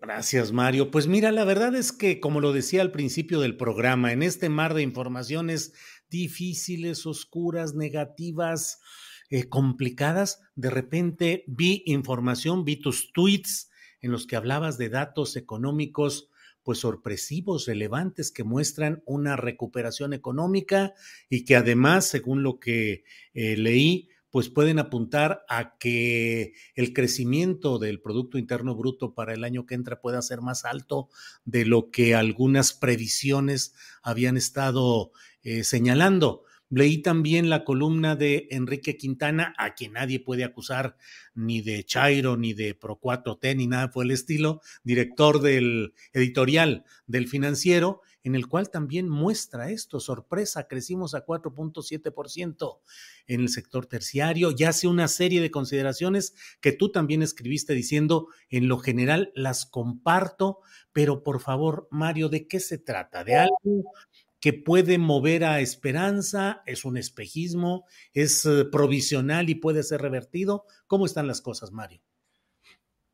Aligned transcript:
Gracias, 0.00 0.52
Mario. 0.52 0.92
Pues 0.92 1.08
mira, 1.08 1.32
la 1.32 1.44
verdad 1.44 1.74
es 1.74 1.90
que, 1.90 2.20
como 2.20 2.40
lo 2.40 2.52
decía 2.52 2.82
al 2.82 2.92
principio 2.92 3.40
del 3.40 3.56
programa, 3.56 4.12
en 4.12 4.22
este 4.22 4.48
mar 4.48 4.74
de 4.74 4.82
informaciones 4.82 5.72
difíciles, 6.08 7.04
oscuras, 7.04 7.74
negativas, 7.74 8.80
eh, 9.28 9.48
complicadas, 9.48 10.40
de 10.54 10.70
repente 10.70 11.44
vi 11.48 11.82
información, 11.84 12.64
vi 12.64 12.76
tus 12.76 13.12
tweets 13.12 13.70
en 14.00 14.12
los 14.12 14.28
que 14.28 14.36
hablabas 14.36 14.78
de 14.78 14.88
datos 14.88 15.34
económicos 15.36 16.30
pues 16.62 16.78
sorpresivos, 16.78 17.66
relevantes, 17.66 18.30
que 18.30 18.44
muestran 18.44 19.02
una 19.04 19.36
recuperación 19.36 20.12
económica 20.12 20.94
y 21.28 21.44
que 21.44 21.56
además, 21.56 22.06
según 22.06 22.42
lo 22.42 22.60
que 22.60 23.04
eh, 23.34 23.56
leí, 23.56 24.10
pues 24.38 24.50
pueden 24.50 24.78
apuntar 24.78 25.44
a 25.48 25.76
que 25.78 26.52
el 26.76 26.92
crecimiento 26.92 27.80
del 27.80 28.00
Producto 28.00 28.38
Interno 28.38 28.76
Bruto 28.76 29.12
para 29.12 29.34
el 29.34 29.42
año 29.42 29.66
que 29.66 29.74
entra 29.74 30.00
pueda 30.00 30.22
ser 30.22 30.42
más 30.42 30.64
alto 30.64 31.08
de 31.44 31.64
lo 31.64 31.90
que 31.90 32.14
algunas 32.14 32.72
previsiones 32.72 33.74
habían 34.00 34.36
estado 34.36 35.10
eh, 35.42 35.64
señalando. 35.64 36.44
Leí 36.70 36.98
también 36.98 37.50
la 37.50 37.64
columna 37.64 38.14
de 38.14 38.46
Enrique 38.52 38.96
Quintana, 38.96 39.56
a 39.58 39.74
quien 39.74 39.94
nadie 39.94 40.20
puede 40.20 40.44
acusar 40.44 40.96
ni 41.34 41.60
de 41.60 41.82
Chairo, 41.82 42.36
ni 42.36 42.52
de 42.52 42.76
Procuatro 42.76 43.38
T, 43.38 43.56
ni 43.56 43.66
nada 43.66 43.90
por 43.90 44.04
el 44.04 44.12
estilo, 44.12 44.60
director 44.84 45.40
del 45.40 45.94
editorial 46.12 46.84
del 47.08 47.26
financiero, 47.26 48.02
en 48.28 48.34
el 48.34 48.46
cual 48.46 48.70
también 48.70 49.08
muestra 49.08 49.70
esto, 49.70 50.00
sorpresa, 50.00 50.68
crecimos 50.68 51.14
a 51.14 51.24
4.7% 51.24 52.78
en 53.26 53.40
el 53.40 53.48
sector 53.48 53.86
terciario 53.86 54.52
y 54.54 54.64
hace 54.64 54.86
una 54.86 55.08
serie 55.08 55.40
de 55.40 55.50
consideraciones 55.50 56.34
que 56.60 56.72
tú 56.72 56.92
también 56.92 57.22
escribiste 57.22 57.72
diciendo, 57.72 58.28
en 58.50 58.68
lo 58.68 58.78
general 58.80 59.32
las 59.34 59.64
comparto, 59.64 60.58
pero 60.92 61.22
por 61.22 61.40
favor, 61.40 61.88
Mario, 61.90 62.28
¿de 62.28 62.46
qué 62.46 62.60
se 62.60 62.76
trata? 62.76 63.24
¿De 63.24 63.36
algo 63.36 63.92
que 64.40 64.52
puede 64.52 64.98
mover 64.98 65.44
a 65.44 65.60
esperanza, 65.60 66.62
es 66.66 66.84
un 66.84 66.98
espejismo, 66.98 67.86
es 68.12 68.44
eh, 68.44 68.66
provisional 68.70 69.48
y 69.48 69.54
puede 69.54 69.82
ser 69.82 70.02
revertido. 70.02 70.66
¿Cómo 70.86 71.06
están 71.06 71.26
las 71.26 71.40
cosas, 71.40 71.72
Mario? 71.72 72.02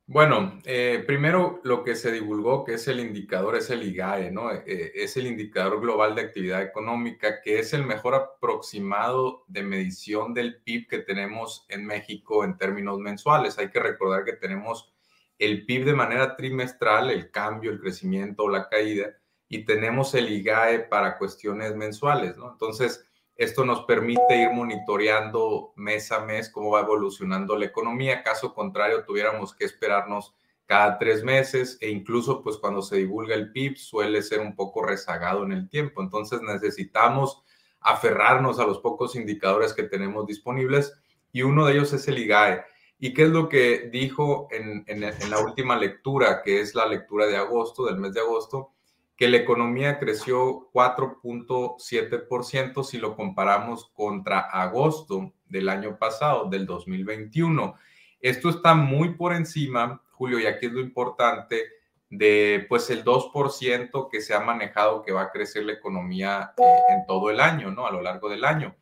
Bueno, 0.07 0.59
eh, 0.65 1.03
primero 1.07 1.61
lo 1.65 1.83
que 1.83 1.95
se 1.97 2.13
divulgó, 2.13 2.63
que 2.63 2.75
es 2.75 2.87
el 2.89 3.01
indicador, 3.01 3.57
es 3.57 3.71
el 3.71 3.83
IGAE, 3.83 4.31
¿no? 4.31 4.53
Eh, 4.53 4.93
es 4.95 5.17
el 5.17 5.27
indicador 5.27 5.81
global 5.81 6.15
de 6.15 6.21
actividad 6.21 6.63
económica, 6.63 7.41
que 7.41 7.59
es 7.59 7.73
el 7.73 7.87
mejor 7.87 8.15
aproximado 8.15 9.45
de 9.49 9.63
medición 9.63 10.35
del 10.35 10.61
PIB 10.63 10.89
que 10.89 10.99
tenemos 10.99 11.65
en 11.71 11.87
México 11.87 12.45
en 12.45 12.59
términos 12.59 12.99
mensuales. 12.99 13.59
Hay 13.59 13.71
que 13.71 13.81
recordar 13.81 14.25
que 14.25 14.35
tenemos 14.35 14.93
el 15.39 15.65
PIB 15.65 15.87
de 15.87 15.95
manera 15.95 16.37
trimestral, 16.37 17.11
el 17.11 17.31
cambio, 17.31 17.71
el 17.71 17.81
crecimiento 17.81 18.45
o 18.45 18.51
la 18.51 18.69
caída, 18.69 19.17
y 19.49 19.65
tenemos 19.65 20.15
el 20.15 20.29
IGAE 20.29 20.81
para 20.81 21.17
cuestiones 21.17 21.75
mensuales, 21.77 22.37
¿no? 22.37 22.53
Entonces, 22.53 23.07
esto 23.37 23.65
nos 23.65 23.83
permite 23.84 24.37
ir 24.37 24.50
monitoreando 24.50 25.72
mes 25.77 26.12
a 26.12 26.21
mes 26.21 26.50
cómo 26.50 26.71
va 26.71 26.81
evolucionando 26.81 27.56
la 27.56 27.67
economía. 27.67 28.22
Caso 28.22 28.55
contrario, 28.55 29.05
tuviéramos 29.05 29.55
que 29.55 29.65
esperarnos 29.65 30.34
cada 30.67 30.99
tres 30.99 31.25
meses 31.25 31.77
e 31.81 31.91
incluso 31.91 32.43
pues 32.43 32.56
cuando 32.59 32.81
se 32.81 32.97
divulga 32.97 33.34
el 33.34 33.53
PIB 33.53 33.77
suele 33.77 34.23
ser 34.23 34.41
un 34.41 34.55
poco 34.55 34.84
rezagado 34.84 35.44
en 35.44 35.53
el 35.53 35.69
tiempo. 35.69 36.00
Entonces 36.00 36.43
necesitamos 36.43 37.43
aferrarnos 37.81 38.61
a 38.61 38.67
los 38.67 38.78
pocos 38.78 39.17
indicadores 39.17 39.75
que 39.75 39.83
tenemos 39.83 40.27
disponibles 40.27 40.94
y 41.33 41.43
uno 41.43 41.67
de 41.67 41.75
ellos 41.75 41.93
es 41.93 42.06
el 42.09 42.19
IGAE. 42.19 42.65
¿Y 43.00 43.12
qué 43.12 43.25
es 43.25 43.31
lo 43.31 43.49
que 43.49 43.91
dijo 43.93 44.49
en, 44.53 44.84
en 44.87 45.31
la 45.31 45.39
última 45.41 45.77
lectura, 45.77 46.43
que 46.43 46.61
es 46.61 46.75
la 46.75 46.87
lectura 46.87 47.27
de 47.27 47.37
agosto, 47.37 47.84
del 47.84 47.99
mes 47.99 48.15
de 48.15 48.21
agosto? 48.21 48.74
Que 49.17 49.29
la 49.29 49.37
economía 49.37 49.99
creció 49.99 50.71
4.7% 50.73 52.85
si 52.85 52.99
lo 52.99 53.15
comparamos 53.15 53.91
contra 53.95 54.41
agosto 54.41 55.33
del 55.47 55.69
año 55.69 55.99
pasado, 55.99 56.47
del 56.47 56.67
2021. 56.67 57.77
Esto 58.21 58.49
está 58.49 58.75
muy 58.75 59.15
por 59.15 59.33
encima, 59.35 60.03
Julio, 60.13 60.41
y 60.41 60.47
aquí 60.47 60.67
es 60.67 60.73
lo 60.73 60.81
importante, 60.81 61.63
de 62.11 62.67
pues 62.69 62.91
el 62.91 63.05
2% 63.05 64.09
que 64.11 64.21
se 64.21 64.35
ha 64.35 64.41
manejado 64.41 65.03
que 65.03 65.13
va 65.13 65.23
a 65.23 65.31
crecer 65.31 65.65
la 65.65 65.73
economía 65.73 66.53
eh, 66.57 66.63
en 66.91 67.07
todo 67.07 67.31
el 67.31 67.41
año, 67.41 67.71
¿no? 67.71 67.87
A 67.87 67.93
lo 67.93 68.03
largo 68.03 68.29
del 68.29 68.45
año. 68.45 68.77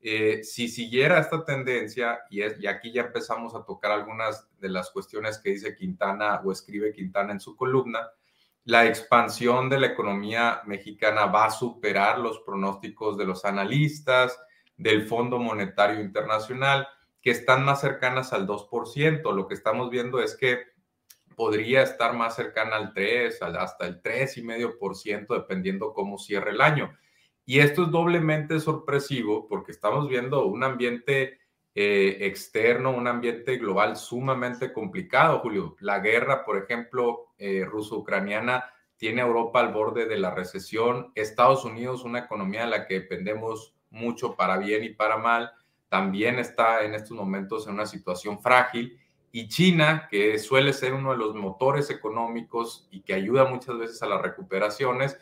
Eh, 0.00 0.44
si 0.44 0.68
siguiera 0.68 1.18
esta 1.18 1.44
tendencia, 1.44 2.20
y, 2.30 2.42
es, 2.42 2.60
y 2.60 2.66
aquí 2.66 2.92
ya 2.92 3.02
empezamos 3.02 3.54
a 3.54 3.64
tocar 3.64 3.90
algunas 3.90 4.48
de 4.60 4.68
las 4.68 4.90
cuestiones 4.90 5.38
que 5.38 5.50
dice 5.50 5.74
Quintana 5.74 6.40
o 6.44 6.52
escribe 6.52 6.92
Quintana 6.92 7.32
en 7.32 7.40
su 7.40 7.56
columna, 7.56 8.08
la 8.66 8.84
expansión 8.84 9.70
de 9.70 9.78
la 9.78 9.86
economía 9.86 10.60
mexicana 10.66 11.26
va 11.26 11.46
a 11.46 11.50
superar 11.50 12.18
los 12.18 12.40
pronósticos 12.40 13.16
de 13.16 13.24
los 13.24 13.44
analistas, 13.44 14.36
del 14.76 15.06
Fondo 15.06 15.38
Monetario 15.38 16.00
Internacional, 16.00 16.88
que 17.22 17.30
están 17.30 17.64
más 17.64 17.80
cercanas 17.80 18.32
al 18.32 18.44
2%. 18.44 19.32
Lo 19.32 19.46
que 19.46 19.54
estamos 19.54 19.88
viendo 19.88 20.20
es 20.20 20.36
que 20.36 20.64
podría 21.36 21.82
estar 21.82 22.14
más 22.14 22.34
cercana 22.34 22.74
al 22.74 22.92
3, 22.92 23.40
hasta 23.40 23.86
el 23.86 24.02
3,5%, 24.02 25.28
dependiendo 25.28 25.92
cómo 25.92 26.18
cierre 26.18 26.50
el 26.50 26.60
año. 26.60 26.92
Y 27.44 27.60
esto 27.60 27.84
es 27.84 27.92
doblemente 27.92 28.58
sorpresivo 28.58 29.46
porque 29.46 29.70
estamos 29.70 30.08
viendo 30.08 30.44
un 30.44 30.64
ambiente 30.64 31.38
eh, 31.78 32.26
externo, 32.26 32.90
un 32.90 33.06
ambiente 33.06 33.58
global 33.58 33.98
sumamente 33.98 34.72
complicado, 34.72 35.40
Julio. 35.40 35.76
La 35.80 35.98
guerra, 35.98 36.42
por 36.42 36.56
ejemplo, 36.56 37.34
eh, 37.36 37.66
ruso-ucraniana, 37.66 38.64
tiene 38.96 39.20
a 39.20 39.26
Europa 39.26 39.60
al 39.60 39.74
borde 39.74 40.06
de 40.06 40.16
la 40.16 40.30
recesión. 40.34 41.12
Estados 41.14 41.66
Unidos, 41.66 42.02
una 42.02 42.20
economía 42.20 42.62
de 42.62 42.70
la 42.70 42.86
que 42.86 43.00
dependemos 43.00 43.74
mucho 43.90 44.36
para 44.36 44.56
bien 44.56 44.84
y 44.84 44.88
para 44.88 45.18
mal, 45.18 45.52
también 45.90 46.38
está 46.38 46.82
en 46.82 46.94
estos 46.94 47.14
momentos 47.14 47.66
en 47.66 47.74
una 47.74 47.84
situación 47.84 48.40
frágil. 48.40 48.98
Y 49.30 49.48
China, 49.48 50.08
que 50.10 50.38
suele 50.38 50.72
ser 50.72 50.94
uno 50.94 51.12
de 51.12 51.18
los 51.18 51.34
motores 51.34 51.90
económicos 51.90 52.88
y 52.90 53.02
que 53.02 53.12
ayuda 53.12 53.44
muchas 53.44 53.76
veces 53.76 54.02
a 54.02 54.06
las 54.06 54.22
recuperaciones, 54.22 55.18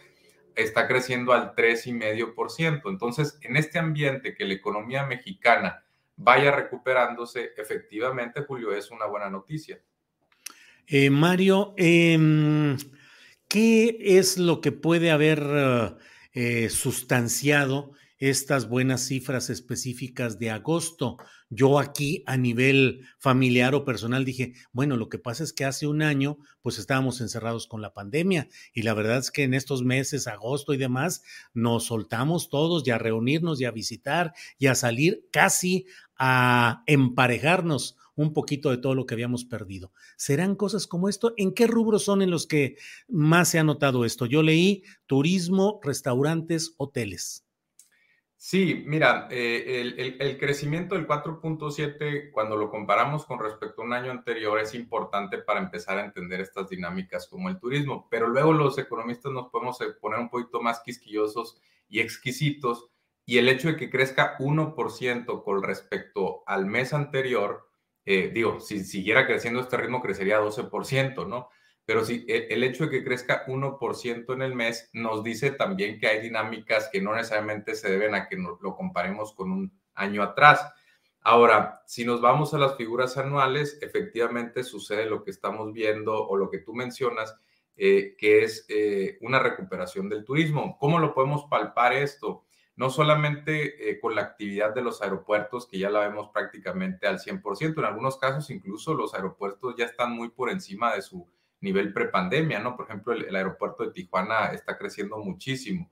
está 0.54 0.86
creciendo 0.86 1.32
al 1.32 1.56
3,5%. 1.56 2.88
Entonces, 2.88 3.40
en 3.42 3.56
este 3.56 3.80
ambiente 3.80 4.36
que 4.36 4.44
la 4.44 4.54
economía 4.54 5.04
mexicana 5.04 5.83
vaya 6.16 6.50
recuperándose, 6.50 7.52
efectivamente, 7.56 8.42
Julio, 8.42 8.72
es 8.72 8.90
una 8.90 9.06
buena 9.06 9.30
noticia. 9.30 9.80
Eh, 10.86 11.10
Mario, 11.10 11.74
em, 11.76 12.76
¿qué 13.48 13.96
es 14.00 14.38
lo 14.38 14.60
que 14.60 14.72
puede 14.72 15.10
haber 15.10 15.98
eh, 16.32 16.68
sustanciado 16.68 17.92
estas 18.18 18.68
buenas 18.68 19.02
cifras 19.02 19.50
específicas 19.50 20.38
de 20.38 20.50
agosto. 20.50 21.16
Yo 21.50 21.78
aquí 21.78 22.22
a 22.26 22.36
nivel 22.36 23.02
familiar 23.18 23.74
o 23.74 23.84
personal 23.84 24.24
dije, 24.24 24.54
bueno, 24.72 24.96
lo 24.96 25.08
que 25.08 25.18
pasa 25.18 25.44
es 25.44 25.52
que 25.52 25.64
hace 25.64 25.86
un 25.86 26.02
año 26.02 26.38
pues 26.62 26.78
estábamos 26.78 27.20
encerrados 27.20 27.66
con 27.66 27.82
la 27.82 27.92
pandemia 27.92 28.48
y 28.72 28.82
la 28.82 28.94
verdad 28.94 29.18
es 29.18 29.30
que 29.30 29.42
en 29.42 29.54
estos 29.54 29.82
meses, 29.82 30.26
agosto 30.26 30.72
y 30.74 30.76
demás, 30.76 31.22
nos 31.52 31.84
soltamos 31.86 32.48
todos 32.48 32.86
y 32.86 32.90
a 32.90 32.98
reunirnos 32.98 33.60
y 33.60 33.64
a 33.64 33.70
visitar 33.70 34.32
y 34.58 34.66
a 34.66 34.74
salir 34.74 35.26
casi 35.30 35.86
a 36.16 36.82
emparejarnos 36.86 37.96
un 38.16 38.32
poquito 38.32 38.70
de 38.70 38.78
todo 38.78 38.94
lo 38.94 39.06
que 39.06 39.14
habíamos 39.14 39.44
perdido. 39.44 39.92
¿Serán 40.16 40.54
cosas 40.54 40.86
como 40.86 41.08
esto? 41.08 41.34
¿En 41.36 41.52
qué 41.52 41.66
rubros 41.66 42.04
son 42.04 42.22
en 42.22 42.30
los 42.30 42.46
que 42.46 42.76
más 43.08 43.48
se 43.48 43.58
ha 43.58 43.64
notado 43.64 44.04
esto? 44.04 44.26
Yo 44.26 44.42
leí 44.42 44.84
turismo, 45.06 45.80
restaurantes, 45.82 46.74
hoteles. 46.76 47.43
Sí, 48.46 48.84
mira, 48.86 49.26
eh, 49.30 49.94
el, 50.18 50.36
crecimiento 50.38 50.94
del 50.96 51.06
4.7, 51.06 52.30
cuando 52.30 52.58
lo 52.58 52.68
comparamos 52.68 53.24
con 53.24 53.38
respecto 53.38 53.80
a 53.80 53.86
un 53.86 53.94
año 53.94 54.10
anterior, 54.10 54.58
es 54.58 54.74
importante 54.74 55.38
para 55.38 55.60
empezar 55.60 55.96
a 55.96 56.04
entender 56.04 56.42
estas 56.42 56.68
dinámicas 56.68 57.26
como 57.26 57.48
el 57.48 57.58
turismo, 57.58 58.06
pero 58.10 58.28
luego 58.28 58.52
los 58.52 58.76
economistas 58.76 59.32
nos 59.32 59.48
podemos 59.48 59.80
eh, 59.80 59.94
poner 59.98 60.18
un 60.18 60.28
poquito 60.28 60.60
más 60.60 60.80
quisquillosos 60.80 61.58
y 61.88 62.00
exquisitos, 62.00 62.90
y 63.24 63.38
el 63.38 63.48
hecho 63.48 63.68
de 63.68 63.76
que 63.76 63.88
crezca 63.88 64.36
1% 64.36 65.42
con 65.42 65.62
respecto 65.62 66.42
al 66.46 66.66
mes 66.66 66.92
anterior, 66.92 67.66
eh, 68.04 68.30
digo, 68.30 68.60
si 68.60 68.84
siguiera 68.84 69.26
creciendo 69.26 69.60
este 69.60 69.78
ritmo, 69.78 70.02
crecería 70.02 70.38
12%, 70.38 71.26
¿no? 71.26 71.48
Pero 71.86 72.04
sí, 72.04 72.24
e, 72.28 72.48
el 72.50 72.64
hecho 72.64 72.84
de 72.84 72.90
que 72.90 73.04
crezca 73.04 73.44
1% 73.46 74.32
en 74.32 74.42
el 74.42 74.54
mes 74.54 74.90
nos 74.92 75.22
dice 75.22 75.50
también 75.50 75.98
que 75.98 76.06
hay 76.06 76.20
dinámicas 76.20 76.88
que 76.92 77.00
no 77.00 77.14
necesariamente 77.14 77.74
se 77.74 77.90
deben 77.90 78.14
a 78.14 78.28
que 78.28 78.36
lo 78.36 78.76
comparemos 78.76 79.34
con 79.34 79.50
un 79.50 79.80
año 79.94 80.22
atrás. 80.22 80.72
Ahora, 81.26 81.82
si 81.86 82.04
nos 82.04 82.20
vamos 82.20 82.52
a 82.52 82.58
las 82.58 82.76
figuras 82.76 83.16
anuales, 83.16 83.78
efectivamente 83.80 84.62
sucede 84.62 85.06
lo 85.06 85.24
que 85.24 85.30
estamos 85.30 85.72
viendo 85.72 86.14
o 86.14 86.36
lo 86.36 86.50
que 86.50 86.58
tú 86.58 86.74
mencionas, 86.74 87.34
eh, 87.76 88.14
que 88.18 88.44
es 88.44 88.66
eh, 88.68 89.16
una 89.22 89.38
recuperación 89.38 90.10
del 90.10 90.22
turismo. 90.22 90.76
¿Cómo 90.78 90.98
lo 90.98 91.14
podemos 91.14 91.46
palpar 91.46 91.94
esto? 91.94 92.44
No 92.76 92.90
solamente 92.90 93.90
eh, 93.90 93.98
con 94.00 94.14
la 94.14 94.20
actividad 94.20 94.74
de 94.74 94.82
los 94.82 95.00
aeropuertos, 95.00 95.66
que 95.66 95.78
ya 95.78 95.88
la 95.88 96.00
vemos 96.00 96.28
prácticamente 96.28 97.06
al 97.06 97.18
100%, 97.18 97.78
en 97.78 97.84
algunos 97.86 98.18
casos 98.18 98.50
incluso 98.50 98.92
los 98.92 99.14
aeropuertos 99.14 99.76
ya 99.78 99.86
están 99.86 100.12
muy 100.12 100.28
por 100.28 100.50
encima 100.50 100.94
de 100.94 101.00
su 101.00 101.26
nivel 101.64 101.92
prepandemia, 101.92 102.60
¿no? 102.60 102.76
Por 102.76 102.86
ejemplo, 102.86 103.14
el, 103.14 103.34
aeropuerto 103.34 103.84
de 103.84 103.92
Tijuana 103.92 104.52
está 104.52 104.78
creciendo 104.78 105.18
muchísimo. 105.18 105.90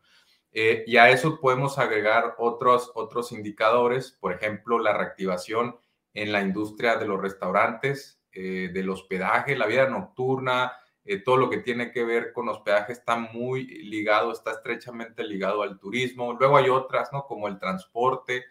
Eh, 0.52 0.84
y 0.86 0.98
a 0.98 1.10
eso 1.10 1.40
podemos 1.40 1.78
agregar 1.78 2.34
otros, 2.38 2.92
otros 2.94 3.32
indicadores, 3.32 4.16
por 4.20 4.32
ejemplo, 4.32 4.78
la 4.78 4.96
reactivación 4.96 5.76
en 6.12 6.30
la 6.30 6.42
industria 6.42 6.96
de 6.96 7.06
los 7.06 7.20
restaurantes, 7.20 8.20
eh, 8.32 8.70
del 8.72 8.90
hospedaje, 8.90 9.56
la 9.56 9.66
vida 9.66 9.88
nocturna, 9.88 10.72
eh, 11.04 11.18
todo 11.18 11.36
lo 11.36 11.50
que 11.50 11.58
tiene 11.58 11.90
que 11.90 12.04
ver 12.04 12.32
con 12.32 12.48
hospedaje 12.48 12.92
está 12.92 13.16
muy 13.16 13.66
ligado, 13.66 14.30
está 14.30 14.52
estrechamente 14.52 15.24
ligado 15.24 15.62
al 15.62 15.78
turismo. 15.78 16.34
Luego 16.38 16.58
hay 16.58 16.68
otras, 16.68 17.12
¿no? 17.12 17.24
Como 17.24 17.48
el 17.48 17.58
transporte. 17.58 18.44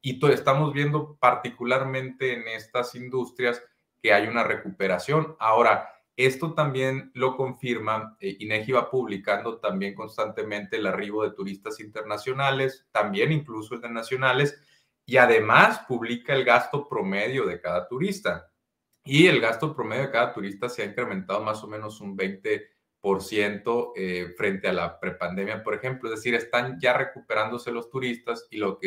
Y 0.00 0.18
estamos 0.32 0.72
viendo 0.72 1.16
particularmente 1.20 2.32
en 2.32 2.48
estas 2.48 2.94
industrias 2.96 3.62
que 4.02 4.12
hay 4.12 4.26
una 4.26 4.42
recuperación. 4.42 5.36
Ahora, 5.38 5.91
esto 6.16 6.54
también 6.54 7.10
lo 7.14 7.36
confirma, 7.36 8.16
eh, 8.20 8.36
INEGI 8.40 8.72
va 8.72 8.90
publicando 8.90 9.58
también 9.58 9.94
constantemente 9.94 10.76
el 10.76 10.86
arribo 10.86 11.22
de 11.22 11.30
turistas 11.30 11.80
internacionales, 11.80 12.86
también 12.92 13.32
incluso 13.32 13.74
el 13.74 13.80
de 13.80 13.88
nacionales, 13.88 14.60
y 15.06 15.16
además 15.16 15.80
publica 15.88 16.34
el 16.34 16.44
gasto 16.44 16.88
promedio 16.88 17.46
de 17.46 17.60
cada 17.60 17.88
turista. 17.88 18.50
Y 19.04 19.26
el 19.26 19.40
gasto 19.40 19.74
promedio 19.74 20.02
de 20.04 20.10
cada 20.10 20.32
turista 20.32 20.68
se 20.68 20.82
ha 20.82 20.86
incrementado 20.86 21.42
más 21.42 21.62
o 21.64 21.66
menos 21.66 22.00
un 22.00 22.16
20% 22.16 23.92
eh, 23.96 24.34
frente 24.36 24.68
a 24.68 24.72
la 24.72 25.00
prepandemia, 25.00 25.62
por 25.64 25.74
ejemplo. 25.74 26.08
Es 26.08 26.16
decir, 26.16 26.34
están 26.34 26.78
ya 26.78 26.96
recuperándose 26.96 27.72
los 27.72 27.90
turistas 27.90 28.46
y, 28.50 28.58
los 28.58 28.78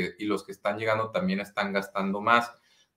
que 0.43 0.51
están 0.51 0.77
llegando 0.77 1.11
también 1.11 1.41
están 1.41 1.73
gastando 1.73 2.21
más. 2.21 2.53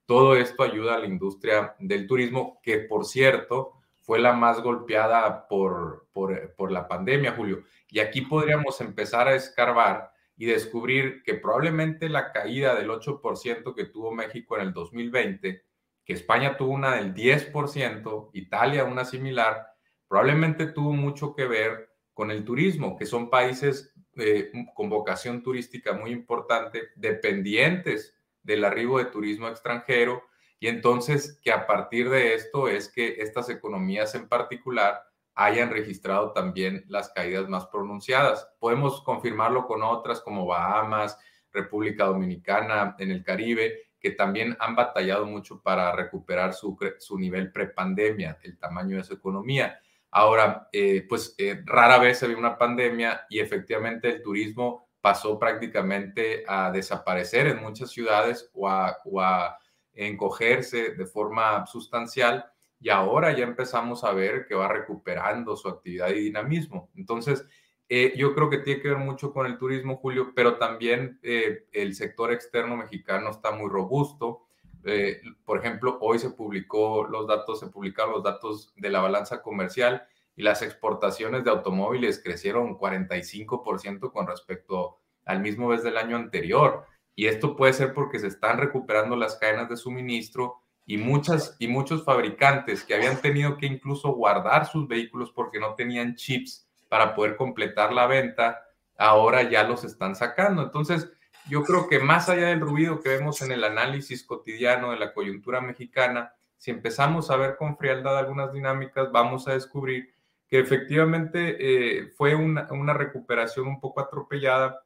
Todo 0.06 0.36
esto 0.36 0.62
ayuda 0.62 0.94
a 0.94 0.98
la 0.98 1.06
industria 1.06 1.74
del 1.80 2.06
turismo, 2.06 2.60
que 2.62 2.78
por 2.78 3.04
cierto, 3.04 3.77
fue 4.08 4.18
la 4.18 4.32
más 4.32 4.62
golpeada 4.62 5.46
por, 5.48 6.08
por, 6.14 6.72
la 6.72 6.88
pandemia, 6.88 7.32
Julio. 7.32 7.64
Y 7.90 7.98
aquí 7.98 8.22
podríamos 8.22 8.80
empezar 8.80 9.28
a 9.28 9.34
escarbar 9.34 10.12
y 10.34 10.46
descubrir 10.46 11.22
que 11.22 11.34
probablemente 11.34 12.08
la 12.08 12.32
caída 12.32 12.74
del 12.74 12.88
8% 12.88 13.74
que 13.74 13.84
tuvo 13.84 14.10
México 14.10 14.56
en 14.56 14.62
el 14.62 14.72
2020, 14.72 15.62
que 16.06 16.12
España 16.14 16.56
tuvo 16.56 16.72
una 16.72 16.94
del 16.94 17.12
10%, 17.12 18.30
Italia 18.32 18.84
una 18.84 19.04
similar, 19.04 19.66
probablemente 20.08 20.68
tuvo 20.68 20.94
mucho 20.94 21.34
que 21.34 21.44
ver 21.44 21.90
con 22.14 22.30
el 22.30 22.46
turismo, 22.46 22.96
que 22.96 23.04
son 23.04 23.28
países 23.28 23.92
eh, 24.16 24.50
con 24.74 24.88
vocación 24.88 25.42
turística 25.42 25.92
muy 25.92 26.12
importante, 26.12 26.88
dependientes 26.96 28.16
del 28.42 28.64
arribo 28.64 28.96
de 28.96 29.04
turismo 29.04 29.48
extranjero 29.48 30.22
y 30.60 30.68
entonces 30.68 31.38
que 31.42 31.52
a 31.52 31.66
partir 31.66 32.10
de 32.10 32.34
esto 32.34 32.68
es 32.68 32.88
que 32.88 33.16
estas 33.18 33.48
economías 33.48 34.14
en 34.14 34.28
particular 34.28 35.02
hayan 35.34 35.70
registrado 35.70 36.32
también 36.32 36.84
las 36.88 37.10
caídas 37.10 37.48
más 37.48 37.66
pronunciadas. 37.66 38.48
Podemos 38.58 39.02
confirmarlo 39.02 39.66
con 39.66 39.84
otras 39.84 40.20
como 40.20 40.46
Bahamas, 40.46 41.16
República 41.52 42.06
Dominicana, 42.06 42.96
en 42.98 43.12
el 43.12 43.22
Caribe, 43.22 43.88
que 44.00 44.10
también 44.10 44.56
han 44.58 44.74
batallado 44.74 45.26
mucho 45.26 45.62
para 45.62 45.92
recuperar 45.92 46.54
su, 46.54 46.76
su 46.98 47.18
nivel 47.18 47.52
prepandemia, 47.52 48.38
el 48.42 48.58
tamaño 48.58 48.96
de 48.96 49.04
su 49.04 49.14
economía. 49.14 49.78
Ahora, 50.10 50.68
eh, 50.72 51.06
pues 51.08 51.36
eh, 51.38 51.62
rara 51.64 51.98
vez 51.98 52.18
se 52.18 52.26
ve 52.26 52.34
una 52.34 52.58
pandemia 52.58 53.26
y 53.28 53.38
efectivamente 53.38 54.08
el 54.08 54.22
turismo 54.22 54.88
pasó 55.00 55.38
prácticamente 55.38 56.44
a 56.48 56.72
desaparecer 56.72 57.46
en 57.46 57.62
muchas 57.62 57.90
ciudades 57.90 58.50
o 58.54 58.68
a 58.68 59.56
encogerse 59.98 60.90
de 60.94 61.06
forma 61.06 61.66
sustancial 61.66 62.46
y 62.80 62.90
ahora 62.90 63.36
ya 63.36 63.44
empezamos 63.44 64.04
a 64.04 64.12
ver 64.12 64.46
que 64.46 64.54
va 64.54 64.68
recuperando 64.68 65.56
su 65.56 65.68
actividad 65.68 66.10
y 66.10 66.20
dinamismo. 66.20 66.90
Entonces, 66.94 67.44
eh, 67.88 68.12
yo 68.16 68.34
creo 68.34 68.48
que 68.48 68.58
tiene 68.58 68.80
que 68.80 68.88
ver 68.88 68.98
mucho 68.98 69.32
con 69.32 69.46
el 69.46 69.58
turismo, 69.58 69.96
Julio, 69.96 70.32
pero 70.34 70.58
también 70.58 71.18
eh, 71.22 71.66
el 71.72 71.94
sector 71.94 72.32
externo 72.32 72.76
mexicano 72.76 73.30
está 73.30 73.50
muy 73.50 73.68
robusto. 73.68 74.42
Eh, 74.84 75.20
por 75.44 75.58
ejemplo, 75.58 75.98
hoy 76.00 76.20
se 76.20 76.30
publicó 76.30 77.04
los 77.04 77.26
datos, 77.26 77.58
se 77.58 77.66
publicaron 77.66 78.12
los 78.12 78.22
datos 78.22 78.72
de 78.76 78.90
la 78.90 79.00
balanza 79.00 79.42
comercial 79.42 80.06
y 80.36 80.42
las 80.42 80.62
exportaciones 80.62 81.42
de 81.42 81.50
automóviles 81.50 82.22
crecieron 82.22 82.78
45% 82.78 84.12
con 84.12 84.28
respecto 84.28 84.98
al 85.24 85.40
mismo 85.40 85.68
mes 85.68 85.82
del 85.82 85.96
año 85.96 86.16
anterior. 86.16 86.86
Y 87.18 87.26
esto 87.26 87.56
puede 87.56 87.72
ser 87.72 87.94
porque 87.94 88.20
se 88.20 88.28
están 88.28 88.58
recuperando 88.58 89.16
las 89.16 89.34
cadenas 89.34 89.68
de 89.68 89.76
suministro 89.76 90.62
y, 90.86 90.98
muchas, 90.98 91.56
y 91.58 91.66
muchos 91.66 92.04
fabricantes 92.04 92.84
que 92.84 92.94
habían 92.94 93.20
tenido 93.20 93.56
que 93.56 93.66
incluso 93.66 94.10
guardar 94.12 94.66
sus 94.66 94.86
vehículos 94.86 95.32
porque 95.32 95.58
no 95.58 95.74
tenían 95.74 96.14
chips 96.14 96.70
para 96.88 97.16
poder 97.16 97.34
completar 97.34 97.92
la 97.92 98.06
venta, 98.06 98.60
ahora 98.96 99.42
ya 99.42 99.64
los 99.64 99.82
están 99.82 100.14
sacando. 100.14 100.62
Entonces, 100.62 101.10
yo 101.50 101.64
creo 101.64 101.88
que 101.88 101.98
más 101.98 102.28
allá 102.28 102.50
del 102.50 102.60
ruido 102.60 103.00
que 103.00 103.08
vemos 103.08 103.42
en 103.42 103.50
el 103.50 103.64
análisis 103.64 104.22
cotidiano 104.22 104.92
de 104.92 105.00
la 105.00 105.12
coyuntura 105.12 105.60
mexicana, 105.60 106.34
si 106.56 106.70
empezamos 106.70 107.32
a 107.32 107.36
ver 107.36 107.56
con 107.56 107.76
frialdad 107.76 108.16
algunas 108.16 108.52
dinámicas, 108.52 109.10
vamos 109.10 109.48
a 109.48 109.54
descubrir 109.54 110.14
que 110.46 110.60
efectivamente 110.60 111.56
eh, 111.58 112.12
fue 112.16 112.36
una, 112.36 112.68
una 112.70 112.94
recuperación 112.94 113.66
un 113.66 113.80
poco 113.80 114.02
atropellada 114.02 114.84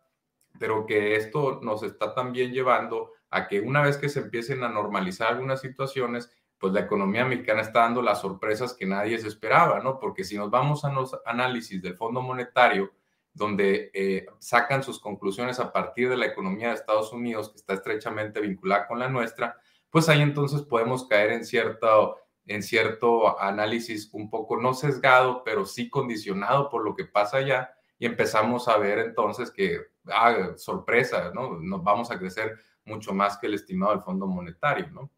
pero 0.63 0.87
que 0.87 1.17
esto 1.17 1.59
nos 1.61 1.83
está 1.83 2.15
también 2.15 2.53
llevando 2.53 3.11
a 3.31 3.49
que 3.49 3.61
una 3.61 3.83
vez 3.83 3.97
que 3.97 4.09
se 4.09 4.21
empiecen 4.21 4.63
a 4.63 4.69
normalizar 4.69 5.33
algunas 5.33 5.61
situaciones, 5.61 6.31
pues 6.57 6.73
la 6.73 6.83
economía 6.83 7.25
mexicana 7.25 7.63
está 7.63 7.81
dando 7.81 8.01
las 8.01 8.21
sorpresas 8.21 8.73
que 8.73 8.87
nadie 8.87 9.19
se 9.19 9.27
esperaba, 9.27 9.81
¿no? 9.81 9.99
Porque 9.99 10.23
si 10.23 10.37
nos 10.37 10.51
vamos 10.51 10.85
a 10.85 10.93
los 10.93 11.19
análisis 11.27 11.83
del 11.83 11.97
Fondo 11.97 12.23
Monetario, 12.23 12.93
donde 13.35 13.91
eh, 13.93 14.27
sacan 14.39 14.85
sus 14.85 15.01
conclusiones 15.01 15.59
a 15.59 15.73
partir 15.73 16.09
de 16.09 16.17
la 16.17 16.27
economía 16.27 16.69
de 16.69 16.75
Estados 16.75 17.13
Unidos, 17.13 17.51
que 17.51 17.57
está 17.57 17.75
estrechamente 17.75 18.41
vinculada 18.41 18.87
con 18.87 19.01
la 19.01 19.09
nuestra, 19.09 19.57
pues 19.91 20.09
ahí 20.09 20.23
entonces 20.23 20.63
podemos 20.63 21.09
caer 21.09 21.33
en 21.33 21.45
cierto, 21.45 22.19
en 22.47 22.63
cierto 22.63 23.41
análisis 23.41 24.11
un 24.13 24.31
poco 24.31 24.59
no 24.59 24.75
sesgado, 24.75 25.43
pero 25.43 25.67
sí 25.67 25.91
condicionado 25.91 26.69
por 26.71 26.85
lo 26.85 26.95
que 26.95 27.05
pasa 27.05 27.39
allá, 27.39 27.75
y 27.99 28.07
empezamos 28.07 28.69
a 28.69 28.79
ver 28.79 29.01
entonces 29.01 29.51
que 29.51 29.92
ah, 30.07 30.53
sorpresa, 30.57 31.31
¿no? 31.35 31.59
Nos 31.61 31.83
vamos 31.83 32.11
a 32.11 32.19
crecer 32.19 32.59
mucho 32.85 33.13
más 33.13 33.39
que 33.39 33.47
el 33.47 33.55
estimado 33.55 33.93
del 33.93 34.03
Fondo 34.03 34.27
Monetario, 34.27 34.89
¿no? 34.91 35.11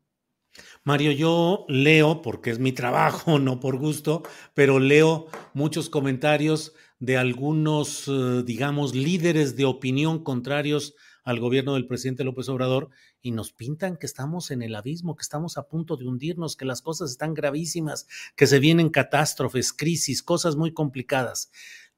Mario, 0.84 1.10
yo 1.12 1.64
leo, 1.68 2.22
porque 2.22 2.50
es 2.50 2.58
mi 2.58 2.72
trabajo, 2.72 3.38
no 3.38 3.60
por 3.60 3.76
gusto, 3.76 4.22
pero 4.54 4.78
leo 4.78 5.26
muchos 5.52 5.90
comentarios 5.90 6.74
de 6.98 7.16
algunos, 7.16 8.08
eh, 8.08 8.42
digamos, 8.44 8.94
líderes 8.94 9.56
de 9.56 9.64
opinión 9.64 10.22
contrarios 10.22 10.94
al 11.24 11.40
gobierno 11.40 11.74
del 11.74 11.86
presidente 11.86 12.22
López 12.22 12.48
Obrador 12.50 12.90
y 13.22 13.30
nos 13.30 13.52
pintan 13.52 13.96
que 13.96 14.06
estamos 14.06 14.50
en 14.50 14.62
el 14.62 14.74
abismo, 14.74 15.16
que 15.16 15.22
estamos 15.22 15.56
a 15.56 15.66
punto 15.66 15.96
de 15.96 16.06
hundirnos, 16.06 16.56
que 16.56 16.66
las 16.66 16.82
cosas 16.82 17.10
están 17.10 17.32
gravísimas, 17.32 18.06
que 18.36 18.46
se 18.46 18.58
vienen 18.58 18.90
catástrofes, 18.90 19.72
crisis, 19.72 20.22
cosas 20.22 20.56
muy 20.56 20.74
complicadas. 20.74 21.50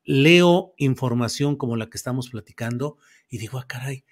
Leo 0.06 0.72
información 0.78 1.56
como 1.56 1.76
la 1.76 1.90
que 1.90 1.96
estamos 1.96 2.30
platicando 2.30 2.96
y 3.28 3.38
digo, 3.38 3.58
ah, 3.58 3.66
caray, 3.66 4.04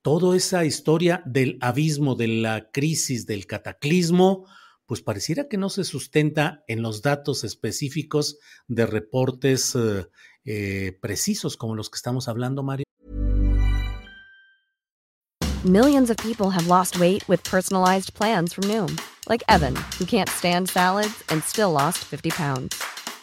toda 0.00 0.34
esa 0.34 0.64
historia 0.64 1.22
del 1.26 1.58
abismo, 1.60 2.14
de 2.14 2.26
la 2.26 2.70
crisis, 2.72 3.26
del 3.26 3.46
cataclismo, 3.46 4.46
pues 4.86 5.02
pareciera 5.02 5.48
que 5.48 5.58
no 5.58 5.68
se 5.68 5.84
sustenta 5.84 6.64
en 6.66 6.82
los 6.82 7.02
datos 7.02 7.44
específicos 7.44 8.38
de 8.66 8.86
reportes 8.86 9.74
eh, 9.74 10.06
eh, 10.44 10.98
precisos 11.00 11.56
como 11.56 11.74
los 11.74 11.90
que 11.90 11.96
estamos 11.96 12.28
hablando, 12.28 12.62
Mario. 12.62 12.84
Millions 15.64 16.10
of 16.10 16.16
people 16.16 16.50
have 16.50 16.66
lost 16.66 16.98
weight 16.98 17.22
with 17.28 17.44
personalized 17.44 18.12
plans 18.14 18.52
from 18.52 18.64
Noom, 18.64 18.98
like 19.28 19.44
Evan, 19.48 19.76
who 19.98 20.04
can't 20.04 20.28
stand 20.28 20.68
salads 20.68 21.22
and 21.28 21.44
still 21.44 21.70
lost 21.70 21.98
50 21.98 22.30
pounds. 22.30 22.91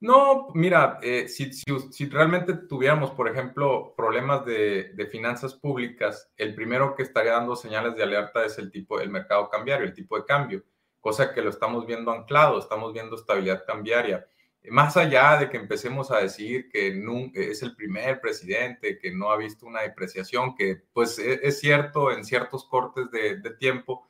No, 0.00 0.48
mira, 0.54 0.98
eh, 1.02 1.28
si, 1.28 1.50
realmente 2.08 2.54
tuviéramos, 2.54 3.10
por 3.10 3.28
ejemplo, 3.28 3.92
problemas 3.94 4.46
de, 4.46 5.08
finanzas 5.10 5.52
públicas, 5.54 6.30
el 6.38 6.54
primero 6.54 6.94
que 6.94 7.02
estaría 7.02 7.32
dando 7.32 7.54
señales 7.54 7.94
de 7.96 8.04
alerta 8.04 8.46
es 8.46 8.58
el 8.58 8.70
tipo, 8.70 8.98
el 8.98 9.10
mercado 9.10 9.50
cambiario, 9.50 9.84
el 9.84 9.92
tipo 9.92 10.16
de 10.16 10.24
cambio, 10.24 10.64
cosa 11.00 11.34
que 11.34 11.42
lo 11.42 11.50
estamos 11.50 11.86
viendo 11.86 12.12
anclado, 12.12 12.58
estamos 12.58 12.94
viendo 12.94 13.14
estabilidad 13.16 13.64
cambiaria. 13.66 14.26
Más 14.70 14.96
allá 14.96 15.36
de 15.38 15.50
que 15.50 15.58
empecemos 15.58 16.10
a 16.10 16.18
decir 16.18 16.70
que 16.70 16.88
es 17.34 17.62
el 17.62 17.76
primer 17.76 18.20
presidente 18.22 18.98
que 18.98 19.12
no 19.12 19.30
ha 19.30 19.36
visto 19.36 19.66
una 19.66 19.82
depreciación, 19.82 20.54
que 20.54 20.82
pues 20.94 21.18
es, 21.18 21.40
es 21.42 21.60
cierto 21.60 22.10
en 22.10 22.24
ciertos 22.24 22.64
cortes 22.66 23.10
de 23.10 23.50
tiempo, 23.58 24.09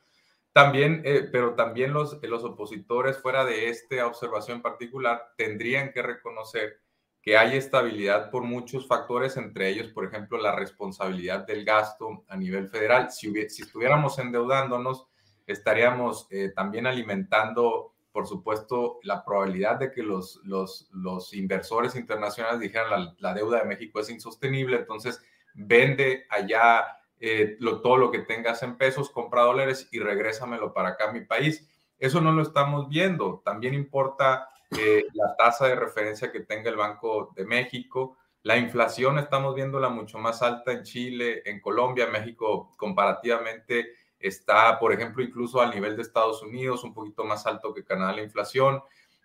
también, 0.53 1.01
eh, 1.05 1.29
pero 1.31 1.55
también 1.55 1.93
los, 1.93 2.21
los 2.23 2.43
opositores, 2.43 3.17
fuera 3.17 3.45
de 3.45 3.69
esta 3.69 4.05
observación 4.05 4.61
particular, 4.61 5.31
tendrían 5.37 5.91
que 5.91 6.01
reconocer 6.01 6.79
que 7.21 7.37
hay 7.37 7.55
estabilidad 7.55 8.31
por 8.31 8.43
muchos 8.43 8.87
factores, 8.87 9.37
entre 9.37 9.69
ellos, 9.69 9.89
por 9.89 10.05
ejemplo, 10.05 10.37
la 10.39 10.55
responsabilidad 10.55 11.45
del 11.45 11.63
gasto 11.63 12.25
a 12.27 12.35
nivel 12.35 12.67
federal. 12.67 13.11
Si, 13.11 13.31
si 13.49 13.61
estuviéramos 13.61 14.17
endeudándonos, 14.17 15.07
estaríamos 15.45 16.27
eh, 16.31 16.51
también 16.55 16.87
alimentando, 16.87 17.93
por 18.11 18.27
supuesto, 18.27 18.99
la 19.03 19.23
probabilidad 19.23 19.77
de 19.77 19.91
que 19.91 20.01
los, 20.01 20.41
los, 20.43 20.89
los 20.91 21.33
inversores 21.33 21.95
internacionales 21.95 22.59
dijeran 22.59 22.89
la, 22.89 23.15
la 23.19 23.33
deuda 23.33 23.59
de 23.59 23.65
México 23.65 23.99
es 23.99 24.09
insostenible, 24.09 24.77
entonces 24.77 25.21
vende 25.53 26.25
allá 26.29 27.00
eh, 27.21 27.55
lo, 27.59 27.81
todo 27.81 27.97
lo 27.97 28.11
que 28.11 28.19
tengas 28.19 28.63
en 28.63 28.77
pesos, 28.77 29.11
compra 29.11 29.43
dólares 29.43 29.87
y 29.91 29.99
regrésamelo 29.99 30.73
para 30.73 30.89
acá 30.89 31.09
a 31.09 31.13
mi 31.13 31.21
país. 31.21 31.69
Eso 31.99 32.19
no 32.19 32.31
lo 32.31 32.41
estamos 32.41 32.89
viendo. 32.89 33.41
También 33.45 33.75
importa 33.75 34.49
eh, 34.77 35.05
la 35.13 35.35
tasa 35.37 35.67
de 35.67 35.75
referencia 35.75 36.31
que 36.31 36.39
tenga 36.39 36.71
el 36.71 36.77
Banco 36.77 37.31
de 37.35 37.45
México. 37.45 38.17
La 38.41 38.57
inflación 38.57 39.19
estamos 39.19 39.53
viéndola 39.53 39.89
mucho 39.89 40.17
más 40.17 40.41
alta 40.41 40.71
en 40.71 40.81
Chile, 40.81 41.43
en 41.45 41.61
Colombia, 41.61 42.07
México 42.07 42.71
comparativamente 42.75 43.91
está, 44.21 44.79
por 44.79 44.93
ejemplo, 44.93 45.23
incluso 45.23 45.61
al 45.61 45.71
nivel 45.71 45.95
de 45.95 46.03
Estados 46.03 46.41
Unidos, 46.41 46.83
un 46.83 46.93
poquito 46.93 47.23
más 47.23 47.45
alto 47.45 47.73
que 47.73 47.83
Canadá 47.83 48.13
la 48.13 48.23
inflación. 48.23 48.81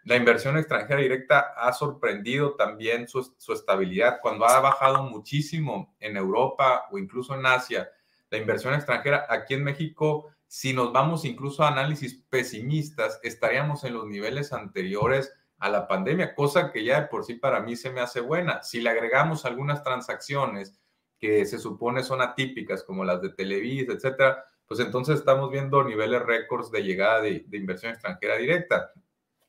La 0.06 0.14
inversión 0.14 0.56
extranjera 0.56 1.00
directa 1.00 1.52
ha 1.56 1.72
sorprendido 1.72 2.54
también 2.54 3.08
su, 3.08 3.28
estabilidad. 3.52 4.20
Cuando 4.22 4.46
ha 4.46 4.60
bajado 4.60 5.02
muchísimo 5.02 5.96
en 5.98 6.16
Europa 6.16 6.84
o 6.92 6.98
incluso 6.98 7.34
en 7.34 7.44
Asia, 7.44 7.90
la 8.30 8.38
inversión 8.38 8.72
extranjera, 8.75 9.26
aquí 9.28 9.54
en 9.54 9.64
México, 9.64 10.30
si 10.46 10.72
nos 10.72 10.92
vamos 10.92 11.25
incluso 11.25 11.64
a 11.64 11.68
análisis 11.72 12.22
pesimistas, 12.30 13.18
estaríamos 13.25 13.82
en 13.82 13.94
los 13.94 14.06
niveles 14.06 14.52
anteriores 14.52 15.34
a 15.58 15.70
la 15.70 15.88
pandemia, 15.88 16.36
cosa 16.36 16.70
que 16.70 16.84
ya 16.84 17.00
de 17.00 17.08
por 17.08 17.25
sí 17.25 17.34
para 17.34 17.58
mí 17.58 17.75
se 17.75 17.90
me 17.90 18.00
hace 18.00 18.20
buena. 18.20 18.62
Si 18.62 18.80
le 18.80 18.90
agregamos 18.90 19.44
algunas 19.44 19.82
transacciones 19.82 20.78
que 21.18 21.44
se 21.46 21.58
supone 21.58 22.04
son 22.04 22.22
atípicas, 22.22 22.84
como 22.84 23.04
las 23.04 23.20
de 23.22 23.30
Televisa, 23.30 23.94
etcétera, 23.94 24.44
pues 24.68 24.78
entonces 24.78 25.18
estamos 25.18 25.50
viendo 25.50 25.82
niveles 25.82 26.22
récords 26.22 26.70
de 26.70 26.84
llegada 26.84 27.22
de, 27.22 27.42
de 27.44 27.56
inversión 27.56 27.90
extranjera 27.90 28.36
directa 28.36 28.92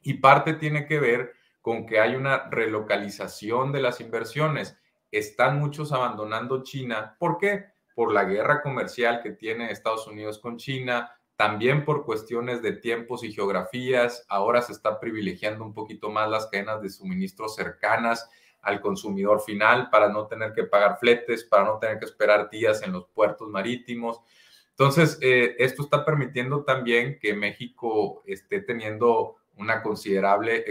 y 0.08 0.14
parte 0.14 0.54
tiene 0.54 0.86
que 0.86 1.02
ver 1.02 1.34
con 1.60 1.86
que 1.86 2.00
hay 2.00 2.16
una 2.16 2.50
relocalización 2.50 3.74
de 3.74 3.82
las 3.82 4.00
inversiones. 4.00 4.78
Están 5.12 5.60
muchos 5.60 5.92
abandonando 5.92 6.64
China. 6.64 7.18
¿Por 7.20 7.38
qué? 7.38 7.66
Por 7.94 8.14
la 8.14 8.24
guerra 8.24 8.62
comercial 8.62 9.22
que 9.22 9.32
tiene 9.32 9.70
Estados 9.70 10.08
Unidos 10.08 10.40
con 10.40 10.56
China, 10.56 11.12
también 11.36 11.84
por 11.84 12.06
cuestiones 12.06 12.62
de 12.62 12.72
tiempos 12.72 13.22
y 13.26 13.34
geografías. 13.34 14.26
Ahora 14.30 14.62
se 14.62 14.72
está 14.72 14.98
privilegiando 14.98 15.66
un 15.66 15.74
poquito 15.74 16.10
más 16.10 16.30
las 16.30 16.48
cadenas 16.48 16.82
de 16.82 16.90
suministro 16.90 17.50
cercanas 17.50 18.30
al 18.62 18.80
consumidor 18.80 19.42
final 19.42 19.90
para 19.90 20.08
no 20.08 20.26
tener 20.28 20.54
que 20.54 20.64
pagar 20.64 21.00
fletes, 21.00 21.44
para 21.44 21.66
no 21.66 21.80
tener 21.80 22.00
que 22.00 22.06
esperar 22.06 22.50
días 22.50 22.82
en 22.82 22.94
los 22.94 23.10
puertos 23.10 23.50
marítimos. 23.50 24.22
Entonces, 24.70 25.20
eh, 25.22 25.58
esto 25.60 25.84
está 25.84 26.06
permitiendo 26.06 26.64
también 26.64 27.20
que 27.20 27.34
México 27.34 28.24
esté 28.26 28.62
teniendo 28.62 29.36
una 29.58 29.82
considerable 29.82 30.66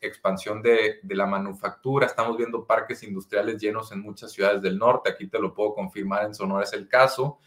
expansión 0.00 0.62
de, 0.62 1.00
la 1.04 1.26
manufactura. 1.26 2.06
Estamos 2.06 2.36
viendo 2.36 2.66
parques 2.66 3.02
industriales 3.02 3.60
llenos 3.60 3.92
en 3.92 4.00
muchas 4.00 4.32
ciudades 4.32 4.60
del 4.60 4.78
norte. 4.78 5.10
Aquí 5.10 5.28
te 5.28 5.38
lo 5.38 5.54
puedo 5.54 5.74
confirmar, 5.74 6.24
en 6.24 6.34
Sonora 6.34 6.64
es 6.64 6.72
el 6.72 6.88
caso. 6.88 7.38